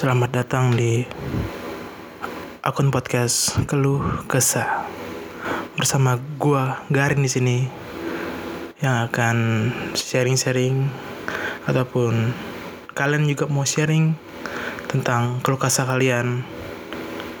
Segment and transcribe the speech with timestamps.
[0.00, 1.04] Selamat datang di
[2.64, 4.88] akun podcast Keluh Kesah
[5.76, 7.68] bersama gua Garin di sini
[8.80, 10.88] yang akan sharing-sharing
[11.68, 12.32] ataupun
[12.96, 14.16] kalian juga mau sharing
[14.88, 16.48] tentang keluh kesah kalian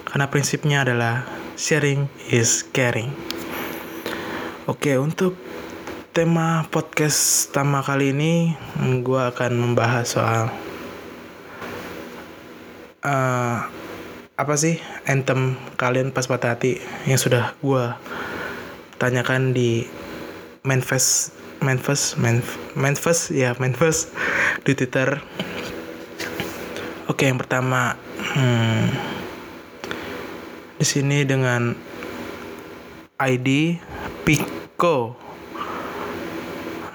[0.04, 1.24] karena prinsipnya adalah
[1.56, 3.08] sharing is caring.
[4.68, 5.32] Oke, untuk
[6.12, 8.52] tema podcast pertama kali ini
[9.00, 10.69] gua akan membahas soal
[13.04, 13.68] uh,
[14.40, 17.84] apa sih anthem kalian pas patah hati yang sudah gue
[18.96, 19.84] tanyakan di
[20.64, 22.16] manifest manifest
[22.72, 24.12] manifest ya manifest
[24.64, 25.20] di twitter.
[27.08, 28.86] Oke yang pertama hmm,
[30.80, 31.76] di sini dengan
[33.20, 33.76] ID
[34.24, 35.16] Pico.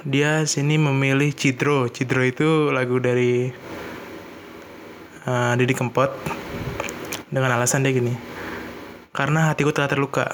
[0.05, 1.89] Dia sini memilih Cidro.
[1.89, 3.49] Cidro itu lagu dari
[5.25, 6.13] uh, Didi Kempot
[7.33, 8.15] dengan alasan dia gini
[9.15, 10.27] karena hatiku telah terluka.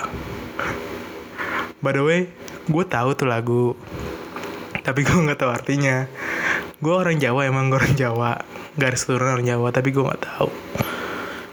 [1.81, 2.21] By the way
[2.65, 3.73] gue tahu tuh lagu
[4.81, 6.09] tapi gue nggak tahu artinya.
[6.81, 8.41] Gue orang Jawa emang gue orang Jawa.
[8.73, 10.49] Garis keturunan orang Jawa tapi gue nggak tahu.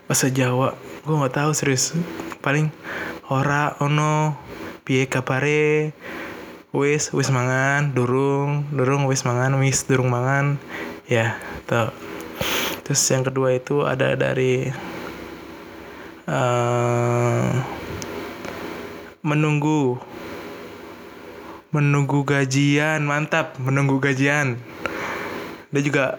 [0.09, 0.73] Bahasa Jawa
[1.05, 1.93] gue nggak tahu serius.
[2.41, 2.73] Paling
[3.29, 4.41] ora ono
[4.89, 5.93] piye kapare
[6.73, 10.57] wis wis mangan durung durung wis mangan wis durung mangan.
[11.09, 11.37] Ya
[11.69, 11.93] tuh
[12.89, 14.73] terus yang kedua itu ada dari
[16.25, 17.53] uh,
[19.21, 20.01] menunggu.
[21.69, 24.57] Menunggu gajian mantap menunggu gajian.
[25.69, 26.17] Dia juga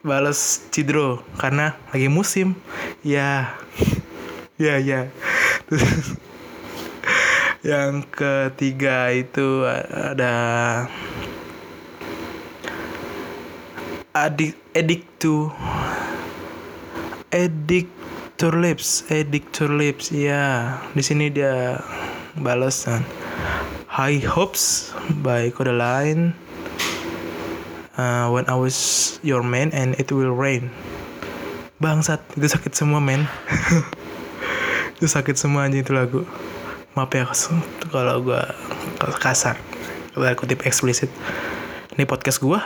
[0.00, 2.56] balas Cidro karena lagi musim.
[3.04, 3.52] Ya
[4.56, 5.12] ya ya.
[5.68, 6.16] Terus
[7.76, 10.32] yang ketiga itu ada
[14.16, 15.52] adik edik tuh
[17.36, 20.80] Editor Lips, Editor Lips, ya.
[20.96, 21.76] Di sini dia
[22.40, 23.04] balasan.
[23.92, 26.32] High Hopes by Codaline.
[28.00, 28.76] Uh, when I was
[29.20, 30.72] your man and it will rain.
[31.76, 33.28] Bangsat, itu sakit semua men.
[34.96, 36.24] itu sakit semua aja itu lagu.
[36.96, 37.28] Maaf ya
[37.92, 38.40] kalau gue
[39.20, 39.60] kasar.
[40.16, 41.12] Kalau kutip eksplisit.
[41.92, 42.60] Ini podcast gue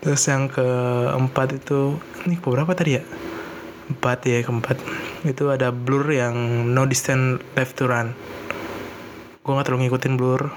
[0.00, 3.04] terus yang keempat itu ini beberapa tadi ya?
[3.90, 4.80] Empat ya keempat.
[5.26, 6.34] Itu ada blur yang
[6.72, 8.16] no distance left to run.
[9.44, 10.52] Gue nggak terlalu ngikutin blur.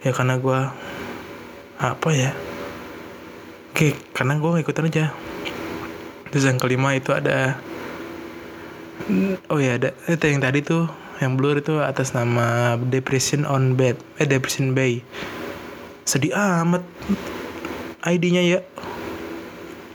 [0.00, 0.60] Ya karena gue
[1.80, 2.32] apa ya?
[3.74, 5.10] Oke karena gue ngikutin aja.
[6.30, 7.58] Terus yang kelima itu ada
[9.50, 10.86] oh ya ada itu yang tadi tuh
[11.18, 15.02] yang blur itu atas nama depression on bed eh depression bay.
[16.06, 16.86] Sedih amat
[18.04, 18.60] ID-nya ya.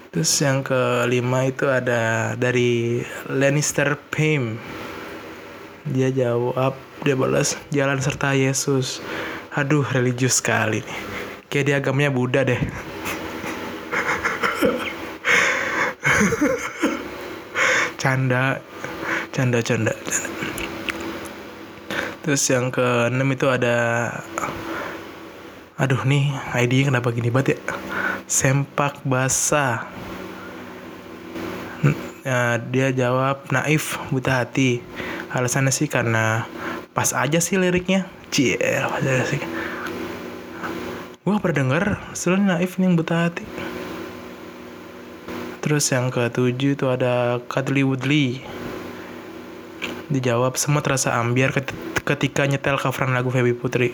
[0.10, 4.58] Terus yang kelima itu ada dari Lannister Pim.
[5.86, 6.74] Dia jawab,
[7.06, 9.06] dia balas jalan serta Yesus.
[9.54, 11.00] Aduh, religius sekali nih.
[11.54, 12.58] Kayak dia agamanya Buddha deh.
[18.02, 18.58] canda,
[19.30, 19.94] canda, canda.
[22.26, 24.10] Terus yang keenam itu ada
[25.80, 27.79] Aduh nih, ID kenapa gini banget ya?
[28.30, 29.90] Sempak basah
[32.22, 34.86] nah, dia jawab naif buta hati.
[35.34, 36.46] Alasannya sih karena
[36.94, 38.06] pas aja sih liriknya.
[38.30, 38.62] Cie
[39.26, 39.42] sih.
[41.26, 43.46] Pernah denger selain naif nih buta hati.
[45.66, 48.46] Terus yang ketujuh itu ada Cuddly Woodley
[50.10, 51.54] dijawab semua terasa ambiar
[52.06, 53.94] ketika nyetel coveran lagu Feby Putri.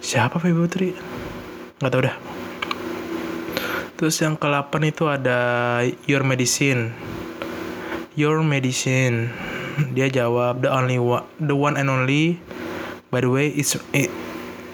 [0.00, 0.88] Siapa Feby Putri?
[1.80, 2.37] Nggak tau dah
[3.98, 5.38] Terus yang ke-8 itu ada
[6.06, 6.94] Your Medicine.
[8.14, 9.34] Your Medicine.
[9.90, 12.38] Dia jawab the only one, the one and only.
[13.10, 14.14] By the way, it's it,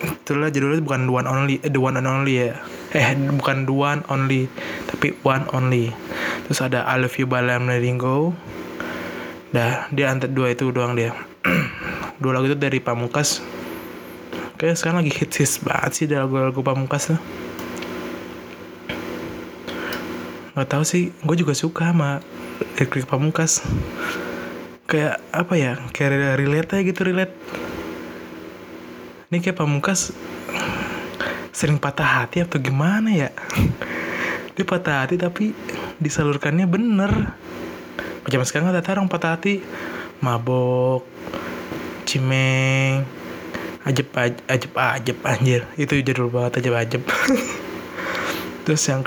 [0.05, 2.53] itulah judulnya bukan the one only, eh, the one and only ya.
[2.94, 4.47] Eh, bukan the one only,
[4.87, 5.91] tapi one only.
[6.47, 7.67] Terus ada I Love You by Lamb
[7.97, 8.37] Go.
[9.56, 11.17] Dah, dia antar dua itu doang dia.
[12.23, 13.41] dua lagu itu dari Pamungkas.
[14.61, 17.19] Kayak sekarang lagi hits hits banget sih lagu-lagu Pamungkas tuh
[20.55, 22.23] nggak tahu sih gue juga suka sama
[22.79, 23.67] lirik pamungkas.
[24.87, 27.35] Kayak apa ya kayak relate aja gitu relate.
[29.35, 30.15] Ini kayak pamungkas
[31.51, 33.31] sering patah hati atau gimana ya?
[34.55, 35.51] Dia patah hati tapi
[35.99, 37.35] disalurkannya bener.
[38.31, 39.59] Zaman sekarang ada orang patah hati.
[40.23, 41.03] Mabok
[42.06, 43.03] cimeng
[43.85, 45.67] ajep ajep ajep, ajep anjir.
[45.75, 47.03] Itu jadul banget ajep ajep.
[48.65, 49.03] Terus yang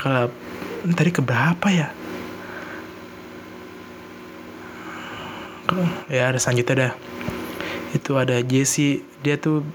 [0.78, 1.88] ke tadi ke berapa ya?
[6.08, 6.92] Ya ada selanjutnya dah.
[7.92, 9.04] Itu ada Jesse.
[9.20, 9.66] Dia tuh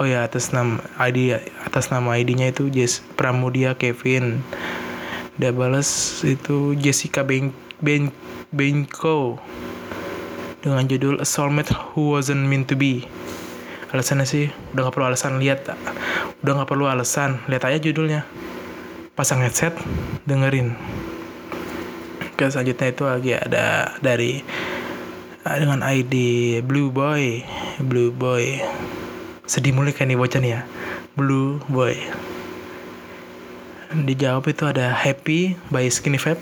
[0.00, 4.40] oh ya atas nama ID atas nama ID-nya itu Jess Pramudia Kevin.
[5.36, 7.52] Dia balas itu Jessica Ben
[7.84, 8.08] Ben
[8.48, 9.36] Benko
[10.64, 13.04] dengan judul A Soulmate Who Wasn't Meant to Be.
[13.92, 15.68] Alasannya sih udah gak perlu alasan lihat
[16.40, 17.44] udah gak perlu alasan.
[17.52, 18.24] Lihat aja judulnya
[19.16, 19.72] pasang headset
[20.28, 20.76] dengerin.
[22.36, 24.44] Ke selanjutnya itu lagi ada dari
[25.46, 26.14] Ah, dengan ID
[26.66, 27.46] Blue Boy.
[27.78, 28.58] Blue Boy.
[29.46, 30.66] Sedih mulai kan nih bocah ya?
[31.14, 31.94] Blue Boy.
[33.94, 36.34] Dijawab itu ada Happy by Skinny Fab.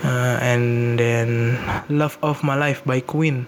[0.00, 1.60] Uh, and then
[1.92, 3.44] Love of My Life by Queen.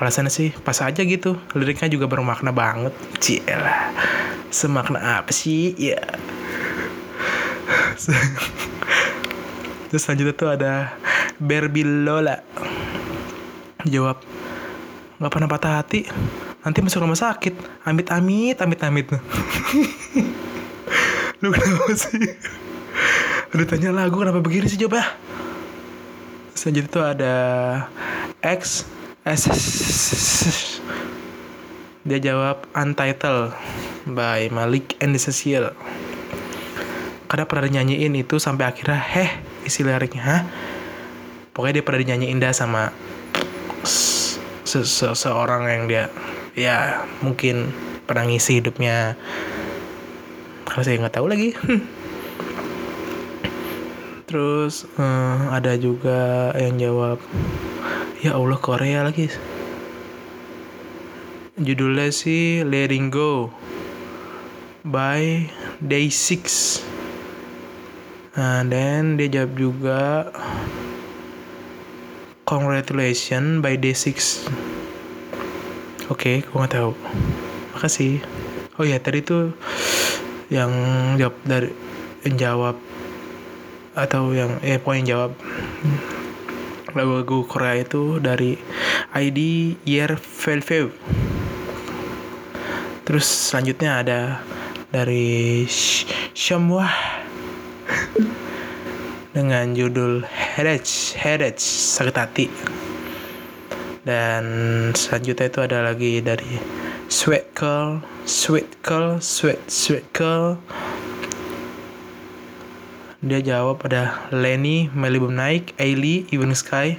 [0.00, 1.36] Alasannya sih pas aja gitu.
[1.52, 2.96] Liriknya juga bermakna banget.
[3.20, 3.92] Cielah
[4.48, 5.76] semakna apa sih?
[5.76, 6.00] Ya
[9.88, 10.92] terus selanjutnya tuh ada
[11.40, 12.44] Barbie Lola
[13.88, 14.20] jawab
[15.16, 16.04] nggak pernah patah hati
[16.60, 17.56] nanti masuk rumah sakit
[17.88, 19.06] amit amit amit amit
[21.40, 22.32] lu kenapa sih
[23.56, 25.16] udah tanya lagu kenapa begini sih coba
[26.52, 27.34] selanjutnya itu ada
[28.44, 28.84] X
[29.24, 29.42] S
[32.06, 33.56] dia jawab Untitled
[34.12, 35.72] by Malik and Cecil
[37.26, 39.30] karena pernah nyanyiin itu sampai akhirnya heh
[39.66, 40.42] isi liriknya Hah?
[41.52, 42.94] pokoknya dia pernah dinyanyiin dah sama
[44.66, 46.04] seseorang yang dia
[46.56, 47.70] ya mungkin
[48.06, 49.18] pernah ngisi hidupnya.
[50.66, 51.50] Kalau saya nggak tahu lagi.
[54.30, 57.18] Terus uh, ada juga yang jawab
[58.22, 59.30] ya Allah Korea lagi.
[61.56, 63.48] Judulnya sih Letting Go
[64.86, 65.50] by
[65.82, 67.05] Day 6
[68.36, 70.30] nah dan dia jawab juga
[72.46, 74.46] Congratulations by Day6.
[76.06, 76.94] Oke, okay, gue gak tahu.
[77.74, 78.22] Makasih.
[78.78, 79.50] Oh ya, tadi tuh
[80.46, 80.70] yang
[81.18, 81.74] jawab dari
[82.22, 82.78] yang jawab
[83.98, 85.34] atau yang eh poin jawab
[86.94, 88.54] lagu-lagu Korea itu dari
[89.10, 90.94] ID Year Velvet.
[93.02, 94.20] Terus selanjutnya ada
[94.94, 95.66] dari
[96.30, 97.15] Shamwah
[99.36, 102.46] dengan judul Headache, Headache, sakit hati.
[104.06, 104.44] Dan
[104.96, 106.56] selanjutnya itu ada lagi dari
[107.12, 110.56] Sweat Curl, Sweat Curl, Sweat, Sweat Curl.
[113.26, 116.96] Dia jawab ada Lenny, Malibu Naik, Ailey, Even Sky.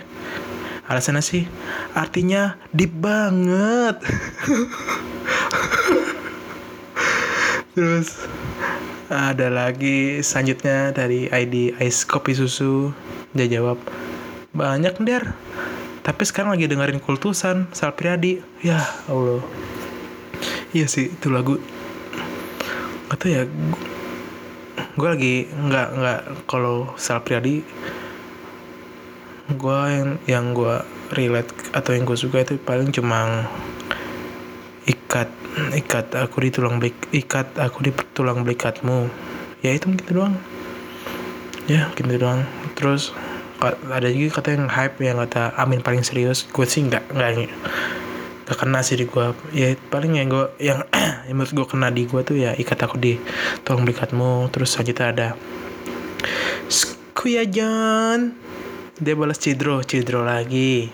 [0.86, 1.44] Alasannya sih,
[1.98, 3.98] artinya deep banget.
[7.76, 8.28] Terus
[9.08, 12.92] ada lagi selanjutnya dari ID Ice Kopi Susu
[13.32, 13.80] dia jawab,
[14.52, 15.32] banyak der.
[16.04, 18.40] Tapi sekarang lagi dengerin kultusan, Sal Priadi.
[18.64, 18.80] Ya
[19.12, 19.44] Allah.
[20.72, 21.60] Iya sih, itu lagu.
[23.08, 23.48] Gak ya,
[24.98, 27.62] gue lagi nggak nggak kalau Sal Priadi
[29.48, 30.84] gue yang yang gue
[31.16, 33.48] relate atau yang gue suka itu paling cuma
[34.88, 35.30] ikat
[35.76, 39.12] ikat aku di tulang belik ikat aku di tulang belikatmu
[39.62, 40.36] ya itu mungkin doang.
[41.68, 42.48] Ya gitu doang.
[42.80, 43.12] Terus
[43.60, 46.48] ada juga kata yang hype yang kata Amin paling serius.
[46.48, 47.32] Gue sih nggak nggak
[48.48, 50.80] nggak kena sih di gue ya paling yang gue yang,
[51.28, 53.20] yang menurut gue kena di gue tuh ya ikat aku di
[53.68, 55.28] tolong berikatmu terus selanjutnya ada
[56.72, 57.44] Skuya
[58.98, 60.90] dia balas Cidro Cidro lagi.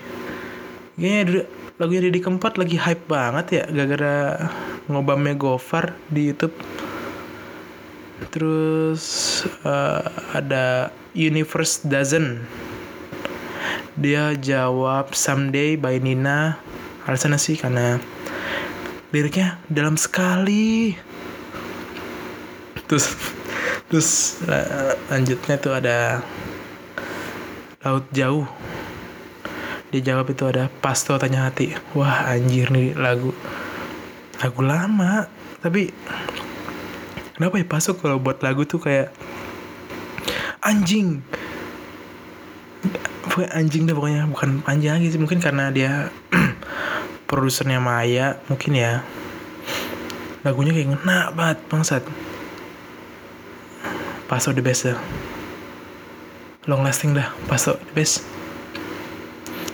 [0.98, 1.46] Kayaknya
[1.82, 4.50] lagunya Didi Keempat lagi hype banget ya gara-gara
[4.86, 6.54] ngobamnya Gofar di YouTube.
[8.30, 9.04] Terus
[9.66, 12.46] uh, ada Universe Doesn't
[13.94, 16.58] dia jawab Someday by Nina.
[17.06, 18.02] Alasannya sih karena
[19.14, 20.98] liriknya dalam sekali.
[22.90, 23.06] Terus
[23.90, 24.10] terus
[25.14, 26.26] lanjutnya tuh ada
[27.86, 28.48] laut jauh
[29.94, 31.78] dia jawab itu ada pasto tanya hati.
[31.94, 33.30] Wah anjir nih lagu.
[34.42, 35.30] Lagu lama
[35.62, 35.94] tapi
[37.38, 39.14] kenapa ya pasto kalau buat lagu tuh kayak
[40.66, 41.22] anjing?
[43.30, 46.10] Pokoknya anjing deh pokoknya bukan lagi sih mungkin karena dia
[47.30, 49.06] produsernya Maya mungkin ya.
[50.42, 52.04] Lagunya kayak ngena banget bangsat.
[54.26, 54.98] Paso the best dah
[56.68, 58.33] long lasting dah Paso the best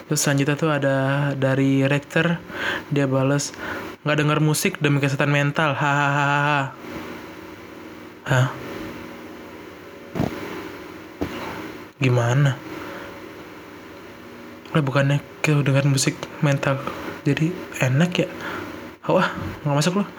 [0.09, 0.95] terus selanjutnya tuh ada
[1.37, 2.41] dari Rector
[2.89, 3.53] dia balas
[4.01, 5.77] nggak dengar musik demi kesehatan mental.
[5.77, 6.73] Hahaha
[8.25, 8.49] hah?
[12.01, 12.57] Gimana?
[14.73, 16.81] Lah bukannya kita dengar musik mental
[17.21, 17.53] jadi
[17.85, 18.27] enak ya?
[19.09, 19.29] Oh, ah
[19.65, 20.07] nggak masuk loh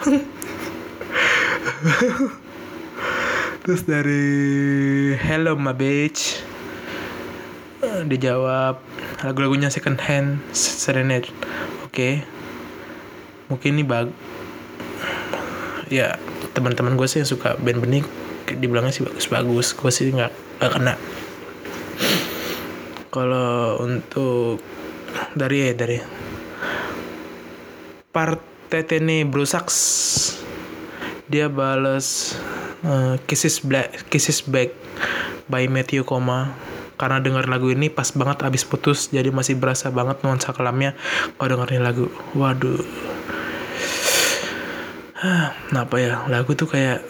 [3.63, 4.27] terus dari
[5.15, 6.50] hello my bitch
[8.07, 8.81] Dijawab
[9.25, 11.29] lagu-lagunya second hand serenade.
[11.85, 11.93] Oke.
[11.93, 12.15] Okay.
[13.51, 14.07] mungkin ini bag
[15.91, 16.15] ya
[16.55, 18.07] teman-teman gue sih yang suka band bening
[18.47, 19.75] dibilangnya sih bagus-bagus.
[19.75, 20.95] Gue sih nggak nggak kena.
[23.11, 24.63] Kalau untuk
[25.35, 25.99] dari ya dari
[28.11, 29.67] Partetene Brusax
[31.31, 32.35] dia bales
[32.83, 34.75] uh, Kisses Black Kisses Back
[35.51, 36.55] by Matthew Koma
[37.01, 40.93] karena denger lagu ini pas banget abis putus jadi masih berasa banget nuansa kelamnya
[41.41, 42.13] kalau dengerin lagu.
[42.37, 42.85] Waduh.
[45.73, 47.01] Kenapa ya lagu tuh kayak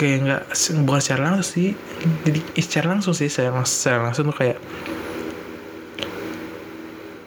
[0.00, 0.42] kayak nggak
[0.88, 1.68] bukan secara langsung sih
[2.24, 4.56] jadi secara langsung sih saya secara langsung tuh kayak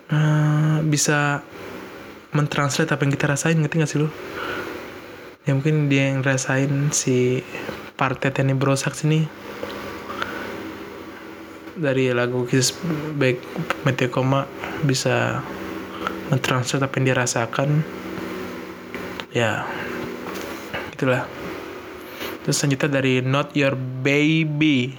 [0.10, 1.46] uh, bisa
[2.34, 4.10] mentranslate apa yang kita rasain ngerti gak sih lo
[5.46, 7.46] ya mungkin dia yang rasain si
[7.94, 9.43] partai Tenny Brosak sini
[11.74, 12.78] dari lagu Kiss
[13.18, 13.42] Back
[13.86, 14.46] Meteo Koma
[14.86, 15.42] bisa
[16.30, 17.70] mentranslate apa yang dia rasakan.
[19.34, 19.66] Ya
[20.94, 21.26] itulah
[22.46, 24.98] terus selanjutnya dari Not Your Baby.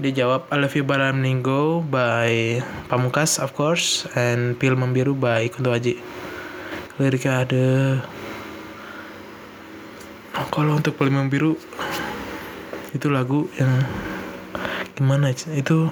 [0.00, 5.70] Dijawab I Love You Balam Ninggo by Pamungkas of course and Pil Membiru by Kunto
[5.70, 6.00] Aji.
[6.96, 7.68] Liriknya ada
[10.50, 11.54] kalau untuk Pil Membiru
[12.90, 13.70] itu lagu yang
[15.00, 15.88] gimana itu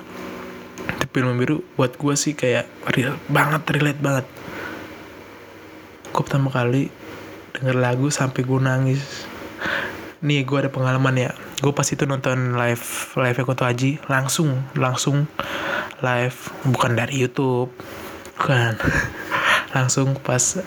[1.17, 4.29] film biru buat gue sih kayak real banget relate banget.
[6.13, 6.93] Gue pertama kali
[7.57, 9.25] denger lagu sampai gue nangis.
[10.21, 11.33] Nih gue ada pengalaman ya.
[11.65, 12.85] Gue pas itu nonton live
[13.17, 15.25] live Kunto Aji langsung langsung
[16.05, 16.39] live
[16.69, 17.73] bukan dari YouTube
[18.37, 18.77] bukan.
[19.77, 20.61] Langsung pas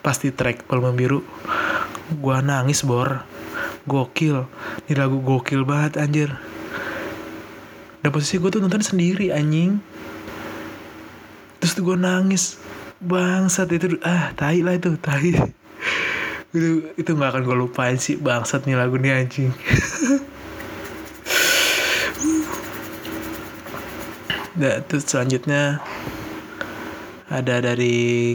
[0.00, 1.20] pas di track Palma Biru
[2.16, 3.28] gue nangis bor.
[3.84, 4.48] Gokil.
[4.88, 6.32] Ini lagu gokil banget anjir
[8.02, 9.82] dan posisi gue tuh nonton sendiri anjing.
[11.58, 12.58] Terus tuh gue nangis.
[12.98, 15.34] Bangsat itu ah tai lah itu tai.
[16.48, 19.52] Itu itu nggak akan gue lupain sih bangsat nih lagu nih anjing.
[24.58, 25.78] Nah, terus selanjutnya
[27.30, 28.34] ada dari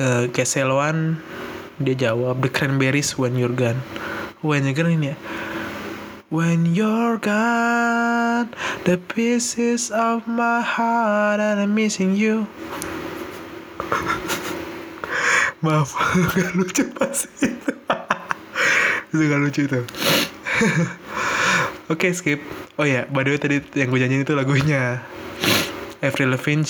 [0.00, 1.20] uh, Keselwan.
[1.76, 3.76] Dia jawab The Cranberries When You're Gone.
[4.40, 5.16] When You're Gone ini ya?
[6.30, 8.29] When you're gone,
[8.84, 12.46] the pieces of my heart and I'm missing you.
[15.64, 15.92] Maaf,
[16.32, 17.72] gak lucu pas itu.
[19.12, 19.80] itu gak lucu itu.
[21.90, 22.40] Oke, okay, skip.
[22.80, 25.04] Oh ya, by the way tadi yang gue nyanyiin itu lagunya
[26.00, 26.64] Avril Lavigne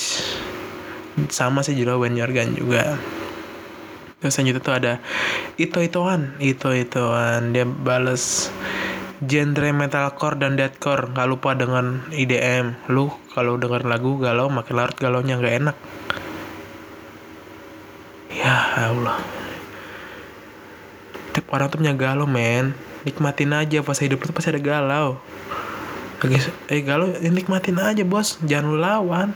[1.31, 2.99] sama sih juga When You're Gone juga.
[4.19, 4.93] Terus selanjutnya tuh ada
[5.55, 8.51] Ito Itoan, Ito Itoan dia bales
[9.21, 11.13] genre metalcore dan deathcore.
[11.13, 15.77] Nggak lupa dengan IDM lu kalau denger lagu galau makin larut galaunya nggak enak.
[18.33, 19.21] Ya Allah.
[21.37, 22.73] Tiap orang tuh punya galau men.
[23.05, 25.21] Nikmatin aja pas hidup tuh pasti ada galau.
[26.21, 26.37] Lagi
[26.69, 28.41] eh galau ya nikmatin aja bos.
[28.45, 29.33] Jangan lu lawan.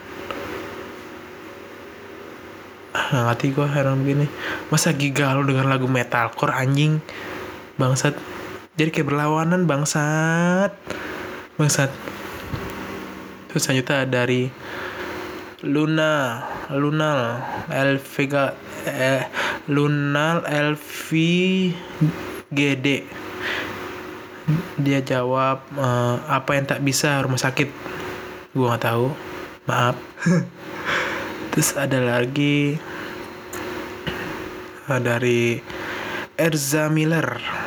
[2.95, 4.31] Ah, ngerti gue heran begini.
[4.71, 7.03] Masa giga lu dengan lagu metalcore anjing?
[7.75, 8.15] Bangsat
[8.75, 10.75] jadi kayak berlawanan bangsat.
[11.55, 11.95] Bangsat.
[13.51, 14.51] Terus selanjutnya dari
[15.63, 16.43] Luna
[16.75, 17.39] Lunal
[17.71, 18.53] Elvega
[18.85, 19.31] eh,
[19.71, 21.67] Lunal LVGD
[24.77, 27.73] dia jawab uh, apa yang tak bisa rumah sakit?
[28.53, 29.09] Gua nggak tahu.
[29.65, 29.97] Maaf.
[31.55, 32.77] Terus ada lagi
[34.91, 35.65] uh, dari
[36.37, 37.64] Erza Miller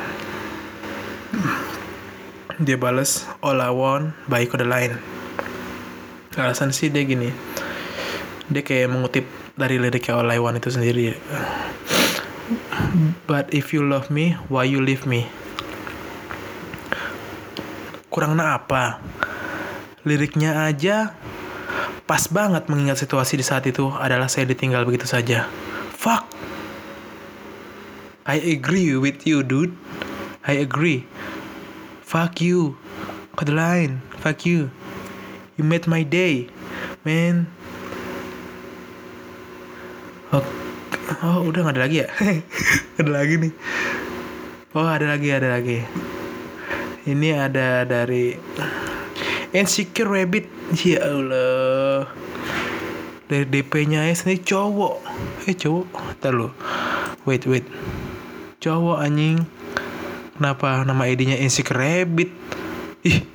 [2.58, 4.98] dia balas all I want by kode lain.
[6.34, 7.30] Alasan sih dia gini.
[8.50, 11.14] Dia kayak mengutip dari liriknya all I want itu sendiri.
[13.30, 15.30] But if you love me why you leave me?
[18.10, 18.98] Kurang apa?
[20.02, 21.14] Liriknya aja
[22.10, 25.46] pas banget mengingat situasi di saat itu adalah saya ditinggal begitu saja.
[25.94, 26.26] Fuck.
[28.26, 29.78] I agree with you dude.
[30.42, 31.06] I agree
[32.08, 32.80] Fuck you.
[33.36, 34.00] Kode lain.
[34.24, 34.72] Fuck you.
[35.60, 36.48] You made my day.
[37.04, 37.44] Man.
[40.32, 40.44] Oh,
[41.20, 42.08] oh udah gak ada lagi ya?
[43.04, 43.52] ada lagi nih.
[44.72, 45.84] Oh ada lagi, ada lagi.
[47.08, 48.36] ini ada dari
[49.56, 50.44] Insecure Rabbit
[50.76, 52.04] ya Allah
[53.28, 54.94] dari DP-nya ya sendiri cowok
[55.48, 55.86] eh cowok
[56.20, 56.52] ntar lu
[57.24, 57.64] wait wait
[58.60, 59.40] cowok anjing
[60.38, 62.30] kenapa nama ID-nya Insecure Rabbit?
[63.02, 63.26] Ih.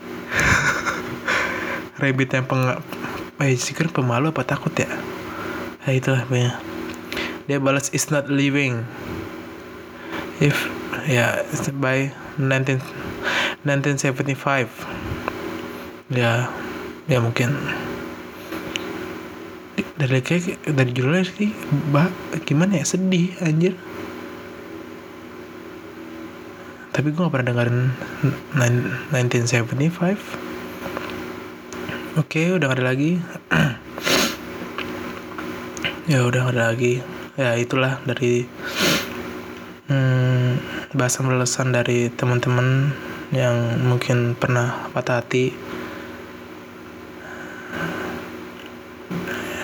[2.02, 2.64] Rabbit yang peng
[3.44, 4.88] eh, Insecure pemalu apa takut ya?
[5.84, 6.56] Nah itulah banyak
[7.44, 8.88] dia balas is not living.
[10.40, 10.56] If
[11.04, 12.80] ya yeah, by 19
[13.68, 14.72] 1975
[16.16, 16.48] ya
[17.12, 17.52] ya mungkin.
[20.00, 21.52] Dari kayak dari judulnya sih
[21.92, 22.08] bah
[22.48, 22.88] gimana ya?
[22.88, 23.76] Sedih anjir
[26.94, 27.90] tapi gue gak pernah dengerin
[28.54, 30.22] 1975 oke
[32.22, 33.18] okay, udah gak ada lagi.
[36.04, 37.00] Ya udah gak ada lagi.
[37.40, 38.44] Ya itulah dari
[39.88, 40.60] hmm,
[40.94, 42.92] bahasan-bahasan dari teman-teman
[43.32, 45.56] yang mungkin pernah patah hati.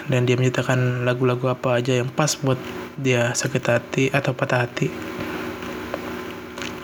[0.10, 2.58] Dan dia menciptakan lagu-lagu apa aja yang pas buat
[2.96, 5.09] dia sakit hati atau patah hati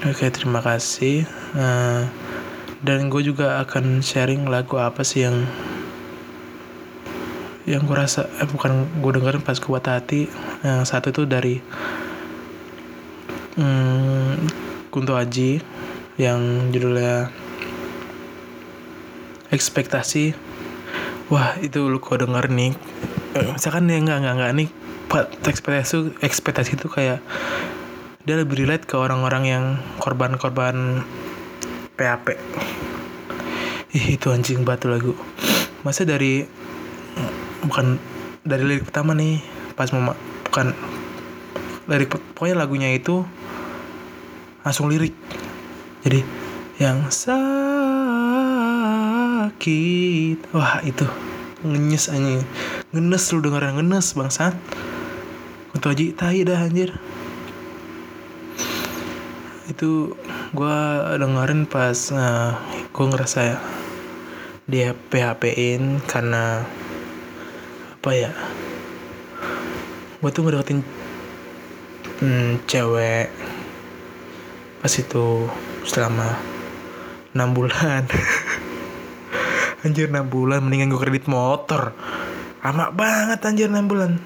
[0.05, 1.25] oke terima kasih.
[1.57, 2.05] Uh,
[2.85, 5.45] dan gue juga akan sharing lagu apa sih yang
[7.65, 10.29] yang gue rasa eh bukan gue dengerin pas gue patah hati.
[10.61, 11.57] Yang satu itu dari
[13.57, 14.45] hmm,
[14.93, 15.59] Kunto Aji
[16.21, 17.33] yang judulnya
[19.49, 20.37] ekspektasi.
[21.33, 22.77] Wah itu lu kau denger nih?
[23.33, 24.69] Eh, misalkan ya nggak nggak nggak nih
[25.45, 27.21] ekspektasi ekspektasi itu kayak
[28.25, 31.05] dia lebih relate ke orang-orang yang korban-korban
[31.93, 32.33] PHP
[33.95, 35.15] ih itu anjing batu lagu.
[35.87, 36.43] Masa dari
[37.63, 37.95] bukan
[38.43, 39.39] dari lirik pertama nih
[39.79, 40.11] pas mau
[40.51, 40.75] bukan
[41.87, 43.23] lirik pokoknya lagunya itu
[44.67, 45.15] langsung lirik.
[46.03, 46.19] Jadi
[46.75, 47.31] yang sakit.
[50.51, 51.07] Wah itu
[51.63, 52.43] ngenyes anjing.
[52.91, 54.59] Ngenes lu dengeran ngenes bangsat.
[55.71, 56.99] Untuk aja tahi dah anjir
[59.75, 60.15] itu
[60.55, 60.79] gue
[61.19, 62.51] dengerin pas uh, eh,
[62.95, 63.59] gue ngerasa
[64.71, 66.63] dia PHP-in karena
[67.99, 68.31] apa ya
[70.23, 70.79] gue tuh ngedeketin
[72.23, 73.27] hmm, cewek
[74.79, 75.51] pas itu
[75.83, 76.39] selama
[77.35, 78.07] enam bulan.
[79.83, 81.91] Anjir enam bulan mendingan gue kredit motor.
[82.63, 84.23] Lama banget anjir enam bulan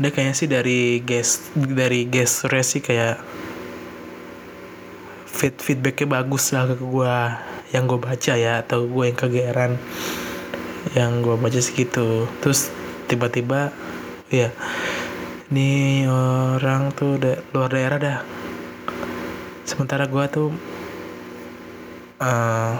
[0.00, 3.20] dia kayaknya sih dari guest dari guest sih kayak
[5.28, 7.16] feed feedbacknya bagus lah ke gue
[7.76, 9.72] yang gue baca ya atau gue yang kegeran
[10.96, 12.72] yang gue baca segitu terus
[13.06, 13.70] tiba-tiba
[14.32, 14.48] ya
[15.50, 18.18] ini orang tuh da luar daerah dah.
[19.66, 20.54] Sementara gue tuh
[22.22, 22.72] uh,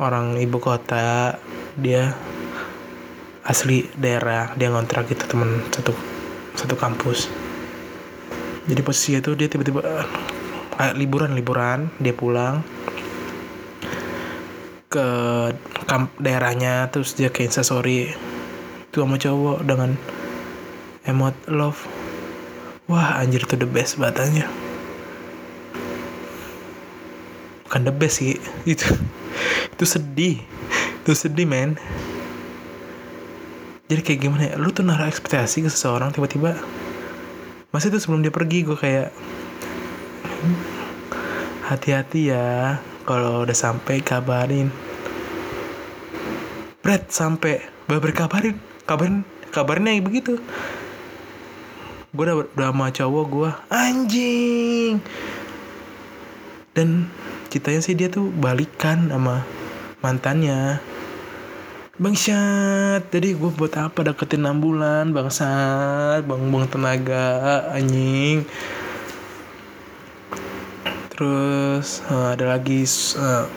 [0.00, 1.36] orang ibu kota
[1.76, 2.16] dia
[3.46, 5.94] asli daerah dia ngontrak gitu temen satu
[6.58, 7.30] satu kampus.
[8.66, 12.60] Jadi posisinya tuh dia tiba-tiba uh, liburan liburan dia pulang
[14.90, 15.06] ke
[15.86, 18.10] kamp daerahnya terus dia ke instastory
[18.90, 19.94] itu sama cowok dengan
[21.06, 21.86] emot love.
[22.90, 24.46] Wah anjir tuh the best batanya
[27.66, 28.38] bukan the best sih
[28.72, 28.88] itu
[29.76, 30.40] itu sedih
[31.02, 31.74] itu sedih men
[33.86, 34.54] jadi kayak gimana ya?
[34.58, 36.58] Lu tuh naruh ekspektasi ke seseorang tiba-tiba
[37.70, 39.12] masih tuh sebelum dia pergi gue kayak
[41.66, 44.70] hati-hati ya kalau udah sampai kabarin.
[46.82, 49.22] Brad sampai baru kabarin kabarin
[49.54, 50.38] kabarnya begitu.
[52.10, 54.94] Gue udah, udah sama cowok gue anjing!
[56.72, 57.12] Dan
[57.52, 59.44] ceritanya sih dia tuh balikan sama
[60.00, 60.80] mantannya
[61.96, 64.04] Bangsat, jadi gue buat apa?
[64.04, 68.44] Deketin 6 bulan bangsat, bang bang tenaga anjing.
[71.08, 72.84] Terus uh, ada lagi
[73.16, 73.48] uh,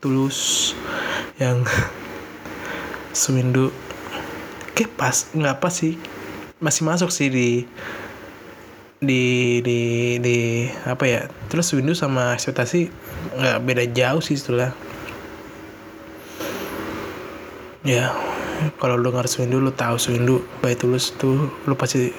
[0.00, 0.72] tulus
[1.36, 1.60] yang
[3.12, 3.68] sewindu
[4.72, 6.00] kayak pas nggak pas sih.
[6.56, 7.68] Masih masuk sih di
[9.04, 9.80] di di
[10.24, 10.38] di
[10.88, 11.28] apa ya?
[11.52, 12.88] Terus Windows sama ekspektasi
[13.36, 14.72] nggak beda jauh sih setelah
[17.84, 18.16] ya
[18.80, 20.40] kalau lu dengar Swindu lu tahu Swindu.
[20.64, 22.10] Baik tulus tuh lu pasti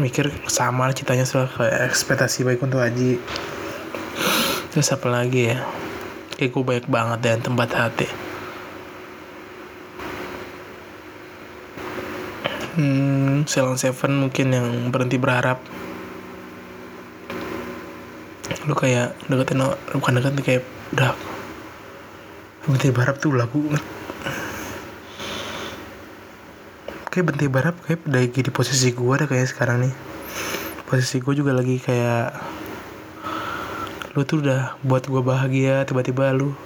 [0.00, 3.20] mikir sama ceritanya soal kayak ekspektasi baik untuk Aji.
[4.72, 5.62] Terus apa lagi ya?
[6.34, 8.08] Kayak gue banyak banget dan tempat hati.
[12.74, 15.62] Hmm Salon Seven mungkin yang berhenti berharap.
[18.64, 19.62] Lu kayak deketin
[19.92, 20.62] bukan deketin kayak
[20.96, 21.33] udah
[22.64, 23.60] bentar barap tuh lagu
[27.14, 29.94] kayak bentar barap kayak lagi di posisi gue deh kayak sekarang nih.
[30.82, 32.34] Posisi gue juga lagi kayak
[34.18, 36.58] lu tuh udah buat gue bahagia tiba-tiba lu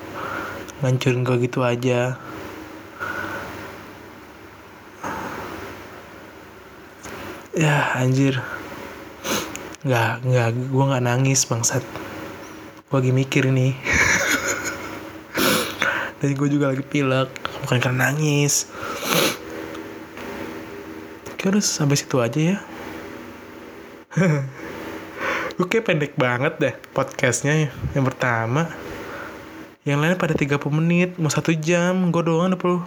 [0.80, 2.16] ngancurin gue gitu aja.
[7.52, 8.40] Ya anjir.
[9.84, 11.84] Nggak nggak gue nggak nangis bangsat.
[12.88, 13.76] Gue lagi mikir nih
[16.18, 17.30] dan gue juga lagi pilek
[17.66, 18.66] bukan karena nangis.
[21.38, 22.56] Oke udah sampai situ aja ya.
[25.58, 28.70] Gue pendek banget deh podcastnya yang pertama
[29.82, 32.80] Yang lain pada 30 menit Mau satu jam Gue doang 20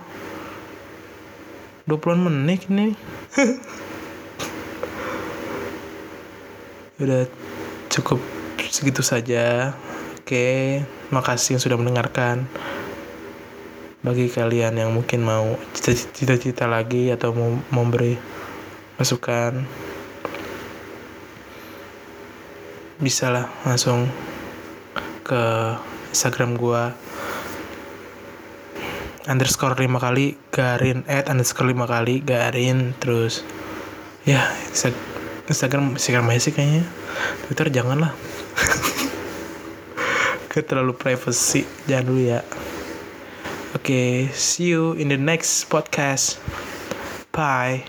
[1.87, 2.95] 20 menit ini.
[7.03, 7.27] Udah
[7.91, 8.23] cukup
[8.71, 9.75] segitu saja.
[10.21, 10.79] Oke
[11.11, 12.47] Makasih yang sudah mendengarkan
[14.01, 18.17] bagi kalian yang mungkin mau cita-cita lagi atau mau memberi
[18.97, 19.61] masukan
[22.97, 24.09] bisa lah langsung
[25.21, 25.43] ke
[26.13, 26.93] Instagram gua
[29.29, 33.45] underscore lima kali garin at underscore lima kali garin terus
[34.25, 36.83] ya Instagram Instagram masih sih kayaknya.
[37.43, 38.13] Twitter jangan lah.
[40.51, 42.39] Terlalu privacy jangan dulu ya
[43.75, 46.35] Okay, see you in the next podcast.
[47.31, 47.85] Bye.